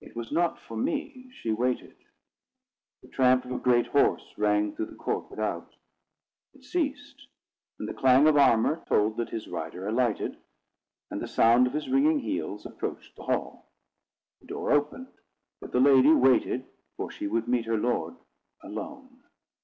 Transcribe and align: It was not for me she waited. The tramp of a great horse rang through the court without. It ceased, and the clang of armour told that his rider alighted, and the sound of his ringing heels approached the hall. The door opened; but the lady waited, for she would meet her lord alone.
It 0.00 0.16
was 0.16 0.32
not 0.32 0.58
for 0.58 0.76
me 0.76 1.30
she 1.40 1.52
waited. 1.52 1.94
The 3.00 3.06
tramp 3.06 3.44
of 3.44 3.52
a 3.52 3.58
great 3.58 3.86
horse 3.86 4.24
rang 4.36 4.74
through 4.74 4.86
the 4.86 4.96
court 4.96 5.30
without. 5.30 5.72
It 6.52 6.64
ceased, 6.64 7.28
and 7.78 7.88
the 7.88 7.94
clang 7.94 8.26
of 8.26 8.36
armour 8.36 8.84
told 8.88 9.16
that 9.18 9.28
his 9.30 9.46
rider 9.46 9.86
alighted, 9.86 10.36
and 11.12 11.20
the 11.22 11.28
sound 11.28 11.68
of 11.68 11.74
his 11.74 11.88
ringing 11.88 12.18
heels 12.18 12.66
approached 12.66 13.14
the 13.14 13.22
hall. 13.22 13.70
The 14.40 14.48
door 14.48 14.72
opened; 14.72 15.12
but 15.60 15.70
the 15.70 15.78
lady 15.78 16.10
waited, 16.10 16.66
for 16.96 17.08
she 17.08 17.28
would 17.28 17.46
meet 17.46 17.66
her 17.66 17.78
lord 17.78 18.16
alone. 18.64 19.22